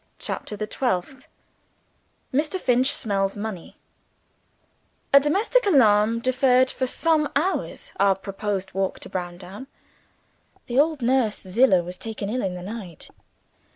[0.17, 1.27] CHAPTER THE TWELFTH
[2.33, 2.59] Mr.
[2.59, 3.77] Finch smells Money
[5.13, 9.67] A DOMESTIC alarm deferred for some hours our proposed walk to Browndown.
[10.65, 13.09] The old nurse, Zillah, was taken ill in the night.